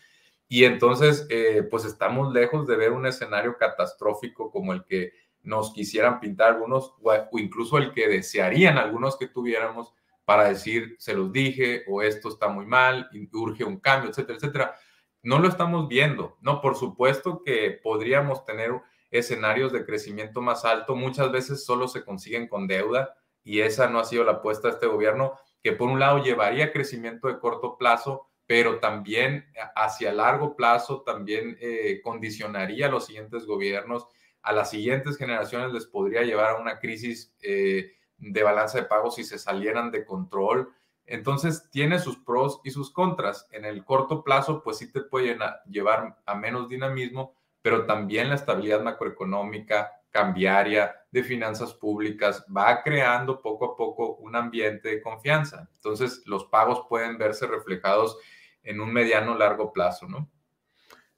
Y 0.47 0.65
entonces, 0.65 1.27
eh, 1.29 1.63
pues 1.69 1.85
estamos 1.85 2.33
lejos 2.33 2.67
de 2.67 2.75
ver 2.75 2.91
un 2.91 3.05
escenario 3.05 3.57
catastrófico 3.57 4.51
como 4.51 4.73
el 4.73 4.83
que 4.85 5.13
nos 5.43 5.73
quisieran 5.73 6.19
pintar 6.19 6.53
algunos, 6.53 6.93
o 7.01 7.39
incluso 7.39 7.77
el 7.77 7.93
que 7.93 8.07
desearían 8.07 8.77
algunos 8.77 9.17
que 9.17 9.27
tuviéramos 9.27 9.93
para 10.25 10.45
decir, 10.45 10.95
se 10.99 11.13
los 11.13 11.31
dije, 11.31 11.83
o 11.87 12.01
esto 12.01 12.29
está 12.29 12.47
muy 12.47 12.65
mal, 12.65 13.09
urge 13.33 13.63
un 13.63 13.79
cambio, 13.79 14.09
etcétera, 14.09 14.37
etcétera. 14.37 14.75
No 15.23 15.39
lo 15.39 15.47
estamos 15.47 15.87
viendo. 15.87 16.37
No, 16.41 16.61
por 16.61 16.75
supuesto 16.75 17.43
que 17.43 17.79
podríamos 17.83 18.45
tener 18.45 18.71
escenarios 19.11 19.71
de 19.71 19.85
crecimiento 19.85 20.41
más 20.41 20.65
alto, 20.65 20.95
muchas 20.95 21.31
veces 21.31 21.65
solo 21.65 21.87
se 21.87 22.03
consiguen 22.03 22.47
con 22.47 22.65
deuda 22.65 23.15
y 23.43 23.59
esa 23.59 23.89
no 23.89 23.99
ha 23.99 24.05
sido 24.05 24.23
la 24.23 24.33
apuesta 24.33 24.69
de 24.69 24.75
este 24.75 24.87
gobierno, 24.87 25.33
que 25.61 25.73
por 25.73 25.89
un 25.89 25.99
lado 25.99 26.23
llevaría 26.23 26.71
crecimiento 26.71 27.27
de 27.27 27.39
corto 27.39 27.77
plazo, 27.77 28.29
pero 28.47 28.79
también 28.79 29.45
hacia 29.75 30.11
largo 30.11 30.55
plazo 30.55 31.01
también 31.01 31.57
eh, 31.61 32.01
condicionaría 32.03 32.87
a 32.87 32.91
los 32.91 33.05
siguientes 33.05 33.45
gobiernos, 33.45 34.07
a 34.41 34.53
las 34.53 34.69
siguientes 34.69 35.17
generaciones 35.17 35.71
les 35.71 35.85
podría 35.85 36.23
llevar 36.23 36.55
a 36.55 36.59
una 36.59 36.79
crisis 36.79 37.33
eh, 37.41 37.93
de 38.17 38.43
balanza 38.43 38.79
de 38.79 38.85
pagos 38.85 39.15
si 39.15 39.23
se 39.23 39.37
salieran 39.37 39.91
de 39.91 40.05
control. 40.05 40.73
Entonces 41.05 41.69
tiene 41.71 41.99
sus 41.99 42.17
pros 42.17 42.61
y 42.63 42.71
sus 42.71 42.91
contras. 42.91 43.47
En 43.51 43.65
el 43.65 43.83
corto 43.83 44.23
plazo, 44.23 44.63
pues 44.63 44.77
sí 44.77 44.91
te 44.91 45.01
puede 45.01 45.37
llevar 45.67 46.17
a 46.25 46.35
menos 46.35 46.69
dinamismo, 46.69 47.35
pero 47.61 47.85
también 47.85 48.29
la 48.29 48.35
estabilidad 48.35 48.81
macroeconómica, 48.81 49.91
cambiaria, 50.09 50.95
de 51.11 51.23
finanzas 51.23 51.73
públicas, 51.73 52.45
va 52.55 52.81
creando 52.83 53.41
poco 53.41 53.65
a 53.65 53.75
poco 53.75 54.15
un 54.15 54.35
ambiente 54.35 54.89
de 54.89 55.01
confianza. 55.01 55.69
Entonces, 55.75 56.23
los 56.25 56.45
pagos 56.45 56.85
pueden 56.87 57.17
verse 57.17 57.47
reflejados 57.47 58.17
en 58.63 58.79
un 58.79 58.93
mediano 58.93 59.35
largo 59.37 59.73
plazo, 59.73 60.07
¿no? 60.07 60.29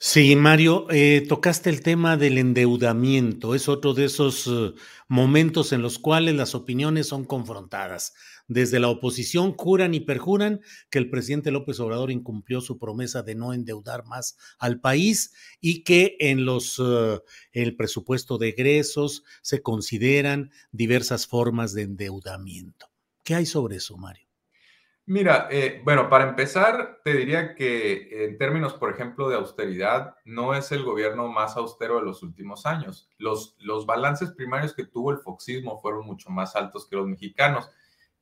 Sí, 0.06 0.36
Mario, 0.36 0.88
eh, 0.90 1.26
tocaste 1.30 1.70
el 1.70 1.82
tema 1.82 2.18
del 2.18 2.38
endeudamiento. 2.38 3.56
Es 3.56 3.70
otro 3.70 3.94
de 3.94 4.06
esos 4.06 4.48
uh, 4.48 4.76
momentos 5.08 5.72
en 5.72 5.82
los 5.82 5.98
cuales 5.98 6.36
las 6.36 6.56
opiniones 6.56 7.08
son 7.08 7.24
confrontadas. 7.24 8.14
Desde 8.48 8.80
la 8.80 8.90
oposición 8.90 9.54
juran 9.54 9.94
y 9.94 10.02
perjuran 10.02 10.62
que 10.90 11.00
el 11.00 11.10
presidente 11.10 11.52
López 11.52 11.80
Obrador 11.80 12.12
incumplió 12.12 12.60
su 12.60 12.78
promesa 12.78 13.24
de 13.24 13.36
no 13.36 13.54
endeudar 13.54 14.06
más 14.06 14.38
al 14.60 14.82
país 14.82 15.34
y 15.62 15.84
que 15.84 16.18
en 16.20 16.46
los 16.46 16.78
uh, 16.80 17.22
el 17.54 17.76
presupuesto 17.76 18.38
de 18.38 18.50
egresos 18.50 19.24
se 19.42 19.62
consideran 19.62 20.52
diversas 20.72 21.26
formas 21.26 21.74
de 21.74 21.84
endeudamiento. 21.84 22.88
¿Qué 23.24 23.36
hay 23.36 23.46
sobre 23.46 23.78
eso, 23.78 23.98
Mario? 23.98 24.28
Mira, 25.06 25.50
eh, 25.52 25.82
bueno, 25.84 26.10
para 26.10 26.30
empezar, 26.30 27.02
te 27.04 27.14
diría 27.14 27.56
que 27.56 28.26
en 28.26 28.38
términos, 28.38 28.74
por 28.74 28.90
ejemplo, 28.90 29.28
de 29.28 29.36
austeridad, 29.36 30.16
no 30.24 30.54
es 30.56 30.72
el 30.72 30.84
gobierno 30.84 31.28
más 31.28 31.58
austero 31.58 31.98
de 31.98 32.06
los 32.06 32.24
últimos 32.24 32.66
años. 32.66 33.10
Los, 33.18 33.58
los 33.60 33.86
balances 33.86 34.32
primarios 34.32 34.74
que 34.74 34.86
tuvo 34.86 35.12
el 35.12 35.18
foxismo 35.18 35.78
fueron 35.82 36.06
mucho 36.06 36.30
más 36.30 36.56
altos 36.56 36.88
que 36.88 36.96
los 36.96 37.06
mexicanos. 37.06 37.70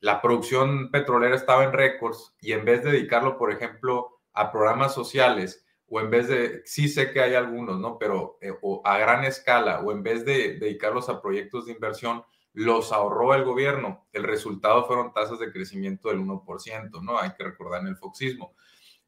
La 0.02 0.22
producción 0.22 0.92
petrolera 0.92 1.36
estaba 1.36 1.64
en 1.64 1.74
récords 1.74 2.36
y 2.42 2.52
en 2.52 2.66
vez 2.66 2.84
de 2.84 2.92
dedicarlo, 2.92 3.38
por 3.38 3.52
ejemplo, 3.52 4.20
a 4.34 4.52
programas 4.52 4.94
sociales, 4.94 5.66
o 5.88 6.00
en 6.02 6.10
vez 6.10 6.28
de, 6.28 6.62
sí 6.66 6.88
sé 6.88 7.12
que 7.12 7.22
hay 7.22 7.36
algunos, 7.36 7.80
¿no? 7.80 7.98
Pero 7.98 8.38
eh, 8.42 8.52
o 8.62 8.82
a 8.84 8.98
gran 8.98 9.24
escala, 9.26 9.82
o 9.82 9.92
en 9.92 10.02
vez 10.02 10.26
de 10.26 10.58
dedicarlos 10.58 11.08
a 11.08 11.22
proyectos 11.22 11.66
de 11.66 11.74
inversión, 11.74 12.24
los 12.54 12.92
ahorró 12.92 13.36
el 13.36 13.44
gobierno. 13.44 14.08
El 14.12 14.24
resultado 14.24 14.86
fueron 14.86 15.14
tasas 15.14 15.40
de 15.40 15.52
crecimiento 15.52 16.10
del 16.10 16.20
1%, 16.20 17.02
¿no? 17.02 17.20
Hay 17.20 17.34
que 17.34 17.44
recordar 17.44 17.82
en 17.82 17.88
el 17.88 17.98
foxismo. 17.98 18.56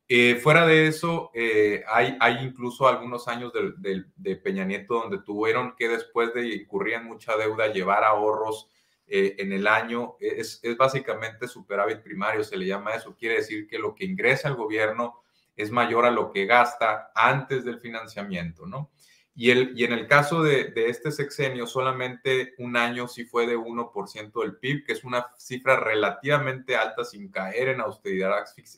Eh, 0.08 0.36
fuera 0.36 0.68
de 0.68 0.88
eso, 0.88 1.32
eh, 1.34 1.84
hay, 1.88 2.18
hay, 2.20 2.44
incluso 2.44 2.88
algunos 2.88 3.28
años 3.28 3.52
de, 3.54 4.04
de, 4.16 4.36
Peña 4.36 4.66
Nieto 4.66 4.96
donde 4.96 5.20
tuvieron 5.20 5.76
que 5.78 5.88
después 5.88 6.34
de 6.34 6.56
incurrir 6.56 6.96
en 6.96 7.06
mucha 7.06 7.38
deuda 7.38 7.72
llevar 7.72 8.04
ahorros 8.04 8.70
eh, 9.16 9.36
en 9.38 9.54
el 9.54 9.68
año. 9.68 10.16
Es, 10.20 10.60
es, 10.64 10.76
básicamente 10.76 11.48
superávit 11.48 12.02
primario, 12.02 12.44
se 12.44 12.58
le 12.58 12.66
llama 12.66 12.96
eso. 12.96 13.16
Quiere 13.16 13.36
decir 13.36 13.68
que 13.68 13.78
lo 13.78 13.94
que 13.94 14.06
ingresa 14.06 14.48
el 14.48 14.56
gobierno 14.56 15.22
es 15.56 15.70
mayor 15.70 16.08
a 16.08 16.10
lo 16.10 16.32
que 16.32 16.48
gasta 16.48 17.12
antes 17.14 17.64
del 17.64 17.80
financiamiento, 17.80 18.66
¿no? 18.66 18.90
Y, 19.36 19.52
el, 19.52 19.74
y 19.76 19.84
en 19.84 19.94
el 19.94 20.08
caso 20.08 20.42
de, 20.42 20.72
de, 20.72 20.90
este 20.90 21.12
sexenio, 21.12 21.68
solamente 21.68 22.56
un 22.58 22.76
año 22.76 23.08
sí 23.08 23.24
fue 23.24 23.46
de 23.46 23.56
1% 23.56 24.42
del 24.42 24.58
PIB, 24.58 24.84
que 24.84 24.94
es 24.94 25.04
una 25.04 25.28
cifra 25.38 25.80
relativamente 25.80 26.76
alta 26.76 27.06
sin 27.06 27.30
caer 27.30 27.70
en 27.70 27.82
austeridad 27.82 28.32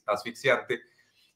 asfixiante. 0.05 0.81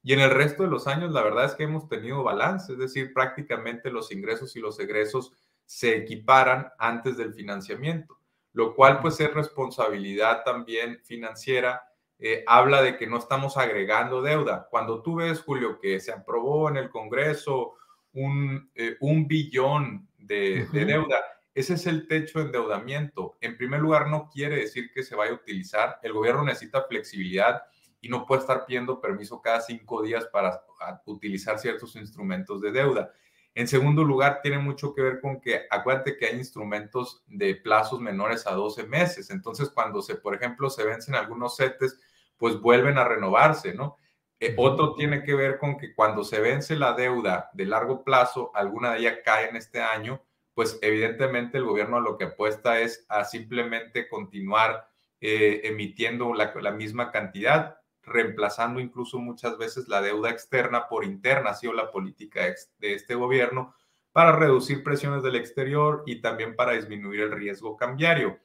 Y 0.04 0.12
en 0.12 0.20
el 0.20 0.32
resto 0.32 0.64
de 0.64 0.70
los 0.70 0.88
años, 0.88 1.14
la 1.14 1.24
verdad 1.24 1.46
es 1.46 1.56
que 1.56 1.64
hemos 1.64 1.88
tenido 1.88 2.22
balance, 2.22 2.74
es 2.74 2.80
decir, 2.80 3.14
prácticamente 3.14 3.92
los 3.92 4.12
ingresos 4.12 4.58
y 4.58 4.60
los 4.60 4.78
egresos 4.78 5.32
se 5.66 5.96
equiparan 5.96 6.70
antes 6.78 7.16
del 7.16 7.34
financiamiento, 7.34 8.19
lo 8.60 8.76
cual 8.76 9.00
pues 9.00 9.18
es 9.22 9.34
responsabilidad 9.34 10.44
también 10.44 11.00
financiera. 11.06 11.82
Eh, 12.20 12.44
habla 12.46 12.82
de 12.82 12.98
que 12.98 13.08
no 13.08 13.18
estamos 13.18 13.56
agregando 13.56 14.22
deuda. 14.22 14.68
Cuando 14.70 15.02
tú 15.02 15.16
ves, 15.16 15.40
Julio, 15.40 15.80
que 15.80 16.02
se 16.02 16.12
aprobó 16.12 16.68
en 16.70 16.76
el 16.76 16.90
Congreso 16.90 17.76
un, 18.12 18.70
eh, 18.76 18.98
un 19.00 19.30
billón 19.30 20.10
de, 20.18 20.68
deuda. 20.74 21.24
Ese 21.56 21.76
es 21.76 21.88
el 21.88 22.06
techo 22.06 22.40
de 22.40 22.46
endeudamiento. 22.46 23.38
En 23.40 23.56
primer 23.56 23.80
lugar, 23.80 24.10
no 24.10 24.30
quiere 24.30 24.58
decir 24.58 24.92
que 24.94 25.04
se 25.04 25.16
vaya 25.16 25.32
a 25.32 25.36
utilizar. 25.36 25.98
El 26.04 26.12
gobierno 26.12 26.44
necesita 26.44 26.84
flexibilidad 26.84 27.64
y 28.02 28.10
no 28.10 28.26
puede 28.26 28.42
estar 28.42 28.66
pidiendo 28.66 29.00
permiso 29.00 29.42
cada 29.42 29.62
cinco 29.62 30.02
días 30.02 30.26
para 30.26 30.62
utilizar 31.06 31.58
ciertos 31.60 31.96
instrumentos 31.96 32.60
de 32.60 32.74
deuda. 32.74 33.14
En 33.56 33.68
segundo 33.68 34.04
lugar, 34.04 34.40
tiene 34.42 34.60
mucho 34.60 34.94
que 34.94 35.02
ver 35.02 35.20
con 35.20 35.42
que, 35.42 35.62
acuérdate 35.70 36.18
que 36.18 36.28
hay 36.28 36.38
instrumentos 36.38 37.24
de 37.28 37.56
plazos 37.56 38.00
menores 38.00 38.48
a 38.48 38.52
12 38.52 38.84
meses. 38.88 39.30
Entonces, 39.30 39.70
cuando 39.70 40.02
se, 40.02 40.16
por 40.16 40.36
ejemplo, 40.36 40.70
se 40.70 40.86
vencen 40.86 41.16
algunos 41.16 41.58
CETES, 41.58 42.00
pues 42.38 42.60
vuelven 42.60 42.98
a 42.98 43.04
renovarse, 43.04 43.74
¿no? 43.74 43.98
Eh, 44.40 44.56
otro 44.58 44.94
tiene 44.94 45.24
que 45.24 45.36
ver 45.36 45.58
con 45.58 45.78
que 45.78 45.94
cuando 45.94 46.24
se 46.24 46.40
vence 46.40 46.76
la 46.78 46.94
deuda 46.94 47.50
de 47.54 47.66
largo 47.66 48.04
plazo, 48.04 48.52
alguna 48.56 48.94
de 48.94 49.00
ellas 49.00 49.18
cae 49.26 49.50
en 49.50 49.58
este 49.58 49.82
año, 49.82 50.24
pues 50.54 50.80
evidentemente 50.82 51.58
el 51.58 51.66
gobierno 51.66 52.00
lo 52.00 52.18
que 52.18 52.26
apuesta 52.26 52.80
es 52.80 53.06
a 53.10 53.26
simplemente 53.26 54.08
continuar 54.08 54.90
eh, 55.20 55.62
emitiendo 55.66 56.34
la, 56.34 56.72
misma 56.72 57.12
cantidad, 57.12 57.78
reemplazando 58.10 58.80
incluso 58.80 59.20
muchas 59.20 59.58
veces 59.58 59.88
la 59.88 60.02
deuda 60.02 60.30
externa 60.30 60.88
por 60.88 61.06
interna, 61.06 61.52
ha 61.52 61.56
sido 61.56 61.74
la 61.74 61.92
política 61.92 62.42
de 62.80 62.94
este 62.94 63.16
gobierno, 63.16 63.76
para 64.12 64.32
reducir 64.32 64.84
presiones 64.84 65.24
del 65.24 65.36
exterior 65.36 66.04
y 66.06 66.22
también 66.22 66.56
para 66.56 66.74
disminuir 66.74 67.22
el 67.22 67.32
riesgo 67.32 67.78
cambiario. 67.78 68.40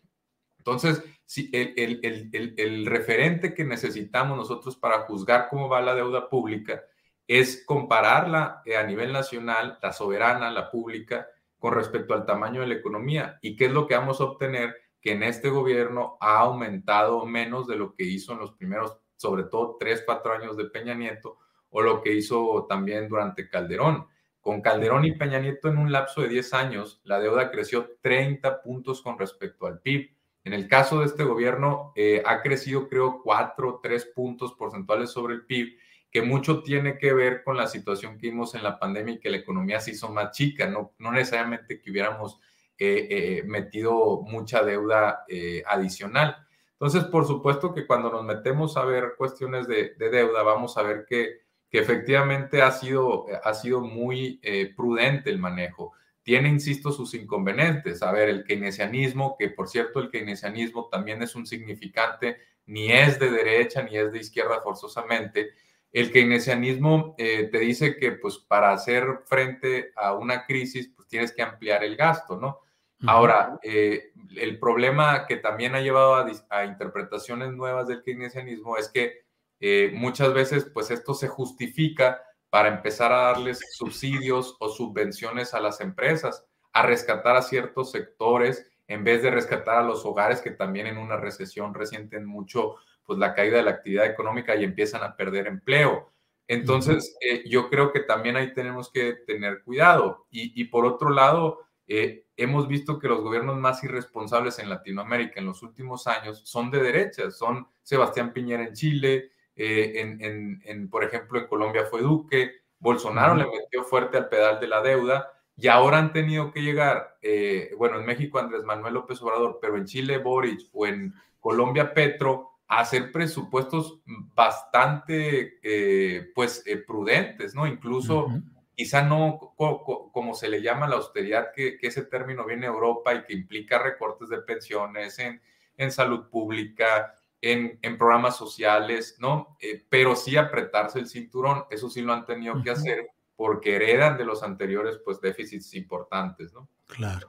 Entonces, 0.59 1.03
si 1.27 1.51
el, 1.53 2.87
referente 2.87 3.55
que 3.55 3.65
necesitamos 3.65 4.37
nosotros 4.37 4.77
para 4.77 5.01
juzgar 5.01 5.49
cómo 5.49 5.69
va 5.69 5.83
la 5.83 5.95
deuda 5.95 6.29
pública 6.29 6.83
es 7.27 7.65
compararla 7.67 8.63
eh, 8.65 8.77
a 8.77 8.83
nivel 8.83 9.13
nacional, 9.13 9.79
la 9.83 9.93
soberana, 9.93 10.51
la 10.51 10.71
pública, 10.71 11.27
con 11.59 11.75
respecto 11.75 12.15
al 12.15 12.27
tamaño 12.27 12.61
de 12.61 12.67
la 12.67 12.75
economía. 12.75 13.39
¿Y 13.43 13.57
qué 13.57 13.67
es 13.67 13.73
lo 13.73 13.87
que 13.87 13.97
vamos 13.97 14.21
a 14.21 14.25
obtener? 14.25 14.75
Que 15.01 15.13
en 15.13 15.23
este 15.23 15.49
gobierno 15.49 16.17
ha 16.21 16.39
aumentado 16.39 17.25
menos 17.25 17.67
de 17.67 17.77
lo 17.77 17.95
que 17.95 18.05
hizo 18.05 18.33
en 18.33 18.39
los 18.39 18.53
primeros, 18.53 18.99
sobre 19.25 19.45
todo, 19.45 19.79
tres, 19.81 20.03
cuatro 20.05 20.35
años 20.35 20.55
de 20.55 20.67
Peña 20.67 20.93
Nieto, 20.93 21.39
o 21.71 21.81
lo 21.81 22.03
que 22.03 22.13
hizo 22.13 22.67
también 22.69 23.09
durante 23.09 23.49
Calderón. 23.49 24.07
Con 24.43 24.61
Calderón 24.61 25.07
y 25.07 25.13
Peña 25.13 25.39
Nieto 25.39 25.69
en 25.69 25.79
un 25.79 25.91
lapso 25.91 26.21
de 26.21 26.29
10 26.29 26.53
años, 26.53 27.01
la 27.05 27.19
deuda 27.21 27.51
creció 27.51 27.97
30 28.03 28.61
puntos 28.61 29.01
con 29.01 29.19
respecto 29.19 29.67
al 29.67 29.81
PIB. 29.81 30.11
En 30.45 30.53
el 30.53 30.69
caso 30.69 31.01
de 31.01 31.07
este 31.07 31.25
gobierno, 31.25 31.95
eh, 31.97 32.23
ha 32.27 32.43
crecido, 32.43 32.87
creo, 32.87 33.23
cuatro, 33.23 33.81
tres 33.83 34.05
puntos 34.05 34.53
porcentuales 34.53 35.09
sobre 35.09 35.33
el 35.33 35.47
PIB, 35.47 35.79
que 36.11 36.21
mucho 36.21 36.63
tiene 36.63 36.99
que 36.99 37.15
ver 37.15 37.43
con 37.43 37.57
la 37.57 37.67
situación 37.67 38.19
que 38.19 38.29
vimos 38.29 38.55
en 38.55 38.63
la 38.63 38.79
pandemia 38.79 39.15
y 39.15 39.21
que 39.21 39.31
la 39.31 39.39
economía 39.39 39.81
se 39.81 39.93
hizo 39.93 40.11
más 40.11 40.33
chica, 40.33 40.69
no, 40.69 40.93
no 40.99 41.13
necesariamente 41.13 41.81
que 41.81 41.91
hubiéramos 41.91 42.39
eh, 42.77 43.09
eh, 43.09 43.43
metido 43.47 44.21
mucha 44.21 44.63
deuda 44.63 45.25
adicional. 45.67 46.44
Entonces, 46.75 47.05
por 47.05 47.27
supuesto 47.27 47.73
que 47.73 47.87
cuando 47.87 48.11
nos 48.11 48.25
metemos 48.25 48.77
a 48.77 48.85
ver 48.85 49.15
cuestiones 49.17 49.67
de, 49.67 49.95
deuda, 49.99 50.43
vamos 50.43 50.77
a 50.77 50.83
ver 50.83 51.05
que, 51.09 51.41
que 51.71 51.79
efectivamente 51.79 52.63
ha 52.63 52.71
sido, 52.73 53.27
ha 53.43 53.55
sido 53.55 53.81
muy 53.81 54.41
prudente 54.77 55.31
el 55.31 55.39
manejo 55.39 55.93
tiene, 56.25 56.49
insisto, 56.49 56.91
sus 56.91 57.15
inconvenientes. 57.15 58.03
A 58.03 58.11
ver, 58.11 58.31
el 58.31 58.45
keynesianismo, 58.45 59.37
que 59.39 59.51
por 59.51 59.69
cierto 59.69 60.01
el 60.01 60.11
keynesianismo 60.11 60.89
también 60.89 61.23
es 61.23 61.35
un 61.37 61.47
significante, 61.47 62.39
ni 62.67 62.91
es 62.91 63.19
de 63.21 63.31
derecha 63.31 63.83
ni 63.83 63.97
es 63.99 64.11
de 64.11 64.19
izquierda 64.19 64.61
forzosamente. 64.63 65.51
El 65.93 66.11
keynesianismo 66.11 67.15
eh, 67.19 67.51
te 67.53 67.59
dice 67.59 67.97
que 67.99 68.13
pues 68.13 68.39
para 68.39 68.73
hacer 68.73 69.05
frente 69.27 69.93
a 69.95 70.15
una 70.15 70.47
crisis 70.47 70.91
pues 70.97 71.07
tienes 71.07 71.31
que 71.31 71.43
ampliar 71.43 71.85
el 71.85 71.95
gasto, 71.95 72.39
¿no? 72.39 72.61
Ahora, 73.07 73.59
eh, 73.63 74.13
el 74.37 74.59
problema 74.59 75.27
que 75.27 75.37
también 75.37 75.75
ha 75.75 75.81
llevado 75.81 76.15
a, 76.49 76.65
interpretaciones 76.65 77.53
nuevas 77.53 77.87
del 77.89 78.03
keynesianismo 78.03 78.77
es 78.77 78.89
que 78.89 79.25
eh, 79.61 79.93
muchas 79.95 80.33
veces 80.33 80.71
pues 80.73 80.91
esto 80.91 81.15
se 81.15 81.29
justifica 81.29 82.23
para 82.51 82.69
empezar 82.69 83.13
a 83.13 83.23
darles 83.23 83.61
subsidios 83.73 84.57
o 84.61 84.69
subvenciones 84.69 85.55
a 85.55 85.61
las 85.61 85.81
empresas, 85.81 86.47
a 86.73 86.83
rescatar 86.83 87.37
a 87.37 87.43
ciertos 87.43 87.91
sectores 87.91 88.71
en 88.87 89.05
vez 89.05 89.23
de 89.23 89.31
rescatar 89.31 89.79
a 89.79 89.83
los 89.83 90.05
hogares 90.05 90.41
que 90.41 90.51
también 90.51 90.87
en 90.87 90.99
una 90.99 91.17
recesión 91.17 91.75
resienten 91.75 92.25
mucho 92.27 92.77
pues 93.05 93.19
la 93.19 93.35
caída 93.35 93.59
de 93.59 93.65
la 93.65 93.73
actividad 93.73 94.07
económica 94.07 94.55
y 94.57 94.65
empiezan 94.65 95.03
a 95.03 95.17
perder 95.17 95.47
empleo. 95.47 96.13
Entonces, 96.47 97.17
eh, 97.21 97.43
yo 97.47 97.71
creo 97.71 97.93
que 97.93 98.01
también 98.01 98.37
ahí 98.37 98.53
tenemos 98.53 98.91
que 98.91 99.15
tener 99.27 99.63
cuidado. 99.63 100.27
Y, 100.31 100.65
por 100.65 100.85
otro 100.85 101.11
lado, 101.11 101.61
eh, 101.87 102.27
hemos 102.37 102.67
visto 102.67 102.99
que 102.99 103.09
los 103.09 103.21
gobiernos 103.21 103.59
más 103.59 103.83
irresponsables 103.85 104.59
en 104.59 104.69
Latinoamérica 104.69 105.41
en 105.41 105.47
los 105.47 105.63
últimos 105.63 106.07
años 106.07 106.43
son 106.45 106.71
de 106.71 106.83
derecha, 106.83 107.31
son 107.31 107.67
Sebastián 107.83 108.33
Piñera 108.33 108.65
en 108.65 108.75
Chile, 108.75 109.31
eh, 109.57 109.93
en, 109.97 110.61
en, 110.65 110.91
por 110.91 111.05
ejemplo, 111.05 111.39
en 111.39 111.47
Colombia 111.47 111.85
fue 111.85 112.03
Duque, 112.03 112.53
Bolsonaro 112.79 113.35
le 113.35 113.47
metió 113.47 113.85
fuerte 113.85 114.17
al 114.17 114.29
pedal 114.29 114.59
de 114.61 114.69
la 114.69 114.83
deuda 114.83 115.31
y 115.57 115.69
ahora 115.69 115.99
han 115.99 116.13
tenido 116.13 116.51
que 116.53 116.63
llegar, 116.63 117.17
eh, 117.23 117.71
bueno, 117.79 117.99
en 117.99 118.07
México 118.07 118.39
Andrés 118.39 118.65
Manuel 118.65 118.95
López 118.95 119.23
Obrador, 119.23 119.59
pero 119.61 119.77
en 119.77 119.85
Chile 119.85 120.19
Boric 120.19 120.69
o 120.73 120.87
en 120.87 121.15
Colombia 121.39 121.95
Petro, 121.95 122.51
a 122.67 122.81
hacer 122.81 123.13
presupuestos 123.13 124.01
bastante, 124.35 125.59
eh, 125.63 126.33
pues, 126.35 126.65
prudentes, 126.87 127.55
¿no? 127.55 127.67
Incluso, 127.67 128.27
quizá 128.77 129.03
no 129.03 129.55
como 129.57 130.35
se 130.35 130.49
le 130.49 130.63
llama 130.63 130.89
la 130.89 130.97
austeridad, 130.97 131.53
que, 131.55 131.79
que, 131.79 131.87
ese 131.87 132.03
término 132.03 132.45
viene 132.45 132.63
de 132.63 132.73
Europa 132.73 133.15
y 133.15 133.25
que 133.25 133.33
implica 133.33 133.79
recortes 133.79 134.29
de 134.29 134.39
pensiones 134.39 135.19
en, 135.19 135.41
en 135.77 135.93
salud 135.93 136.29
pública, 136.29 137.15
en, 137.41 137.99
programas 137.99 138.37
sociales, 138.37 139.17
¿no? 139.19 139.57
Eh, 139.61 139.85
pero 139.89 140.17
sí 140.17 140.37
apretarse 140.37 140.99
el 140.99 141.09
cinturón, 141.09 141.65
eso 141.71 141.91
sí 141.91 142.01
lo 142.01 142.13
han 142.13 142.25
tenido 142.25 142.63
que 142.63 142.71
hacer 142.71 143.11
porque 143.37 143.77
heredan 143.77 144.17
de 144.17 144.25
los 144.25 144.43
anteriores 144.43 144.99
pues 145.05 145.21
déficits 145.21 145.75
importantes, 145.75 146.53
¿no? 146.53 146.69
Claro. 146.87 147.29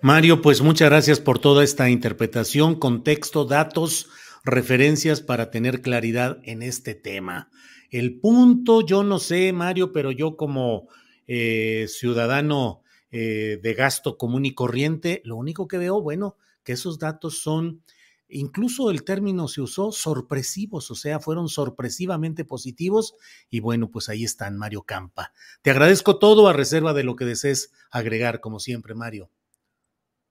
Mario, 0.00 0.42
pues 0.42 0.60
muchas 0.60 0.90
gracias 0.90 1.20
por 1.20 1.38
toda 1.38 1.64
esta 1.64 1.88
interpretación, 1.88 2.74
contexto, 2.74 3.44
datos, 3.44 4.10
referencias 4.44 5.20
para 5.20 5.50
tener 5.50 5.80
claridad 5.80 6.38
en 6.44 6.62
este 6.62 6.94
tema. 6.94 7.50
El 7.90 8.20
punto, 8.20 8.84
yo 8.84 9.02
no 9.02 9.18
sé, 9.18 9.52
Mario, 9.52 9.92
pero 9.92 10.10
yo 10.10 10.36
como 10.36 10.88
eh, 11.26 11.86
ciudadano 11.88 12.82
eh, 13.10 13.58
de 13.62 13.74
gasto 13.74 14.18
común 14.18 14.44
y 14.44 14.54
corriente, 14.54 15.22
lo 15.24 15.36
único 15.36 15.66
que 15.68 15.78
veo, 15.78 16.02
bueno, 16.02 16.36
que 16.62 16.72
esos 16.72 16.98
datos 16.98 17.38
son, 17.38 17.82
incluso 18.28 18.90
el 18.90 19.04
término 19.04 19.48
se 19.48 19.60
usó, 19.60 19.92
sorpresivos, 19.92 20.90
o 20.90 20.94
sea, 20.94 21.20
fueron 21.20 21.48
sorpresivamente 21.48 22.44
positivos 22.44 23.14
y 23.48 23.60
bueno, 23.60 23.90
pues 23.90 24.08
ahí 24.08 24.24
están, 24.24 24.58
Mario 24.58 24.82
Campa. 24.82 25.32
Te 25.62 25.70
agradezco 25.70 26.18
todo 26.18 26.48
a 26.48 26.52
reserva 26.52 26.92
de 26.92 27.04
lo 27.04 27.16
que 27.16 27.24
desees 27.24 27.70
agregar, 27.90 28.40
como 28.40 28.58
siempre, 28.58 28.94
Mario. 28.94 29.30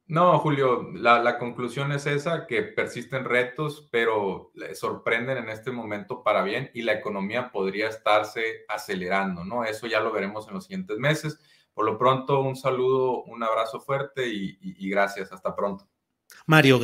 No, 0.06 0.38
Julio, 0.40 0.90
la, 0.94 1.38
conclusión 1.40 1.92
es 1.92 2.06
esa, 2.06 2.46
que 2.46 2.62
persisten 2.62 3.24
retos, 3.24 3.88
pero 3.92 4.52
sorprenden 4.74 5.38
en 5.38 5.50
este 5.50 5.72
momento 5.72 6.24
para 6.24 6.44
bien 6.44 6.70
y 6.74 6.82
la 6.82 6.94
economía 6.94 7.52
podría 7.52 7.88
estarse 7.88 8.66
acelerando, 8.68 9.46
¿no? 9.46 9.64
Eso 9.64 9.88
ya 9.88 10.02
lo 10.02 10.12
veremos 10.12 10.48
en 10.48 10.56
los 10.56 10.66
siguientes 10.66 10.98
meses. 10.98 11.40
Por 11.74 11.86
lo 11.86 11.98
pronto, 11.98 12.42
un 12.42 12.56
saludo, 12.56 13.24
un 13.24 13.44
abrazo 13.44 13.80
fuerte 13.80 14.28
y, 14.28 14.58
y 14.62 14.90
gracias. 14.90 15.32
Hasta 15.32 15.56
pronto. 15.56 15.88
Mario. 16.46 16.84